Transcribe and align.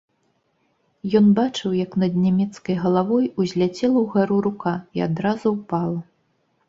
Ён 1.17 1.25
бачыў, 1.39 1.75
як 1.85 1.91
над 2.03 2.13
нямецкай 2.23 2.75
галавой 2.85 3.29
узляцела 3.43 3.97
ўгару 4.07 4.41
рука 4.51 4.75
і 5.01 5.09
адразу 5.09 5.47
ўпала. 5.59 5.99